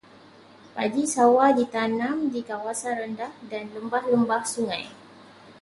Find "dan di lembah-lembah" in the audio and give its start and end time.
3.51-4.41